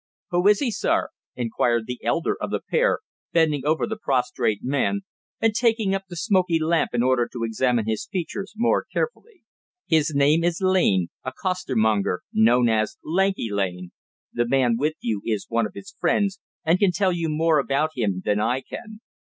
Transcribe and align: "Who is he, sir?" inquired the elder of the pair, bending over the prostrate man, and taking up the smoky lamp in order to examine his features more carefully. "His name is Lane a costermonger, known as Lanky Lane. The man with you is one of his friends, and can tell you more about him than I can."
"Who 0.31 0.47
is 0.47 0.61
he, 0.61 0.71
sir?" 0.71 1.09
inquired 1.35 1.85
the 1.85 2.03
elder 2.03 2.35
of 2.41 2.49
the 2.49 2.59
pair, 2.59 3.01
bending 3.33 3.63
over 3.67 3.85
the 3.85 3.97
prostrate 4.01 4.63
man, 4.63 5.01
and 5.39 5.53
taking 5.53 5.93
up 5.93 6.05
the 6.09 6.15
smoky 6.15 6.57
lamp 6.57 6.95
in 6.95 7.03
order 7.03 7.29
to 7.31 7.43
examine 7.43 7.85
his 7.85 8.07
features 8.11 8.53
more 8.57 8.83
carefully. 8.91 9.43
"His 9.85 10.11
name 10.15 10.43
is 10.43 10.57
Lane 10.59 11.09
a 11.23 11.31
costermonger, 11.31 12.21
known 12.33 12.67
as 12.67 12.97
Lanky 13.03 13.51
Lane. 13.51 13.91
The 14.33 14.47
man 14.47 14.75
with 14.75 14.95
you 15.01 15.21
is 15.23 15.45
one 15.49 15.67
of 15.67 15.73
his 15.75 15.93
friends, 15.99 16.39
and 16.65 16.79
can 16.79 16.91
tell 16.91 17.11
you 17.11 17.29
more 17.29 17.59
about 17.59 17.91
him 17.93 18.23
than 18.25 18.39
I 18.39 18.61
can." 18.61 19.01